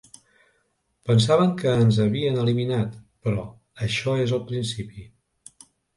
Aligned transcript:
Pensaven 1.09 1.51
que 1.59 1.73
ens 1.81 1.99
havien 2.05 2.39
eliminat, 2.45 2.95
però 3.27 3.45
això 3.89 4.17
és 4.23 4.35
el 4.39 4.43
principi. 4.53 5.07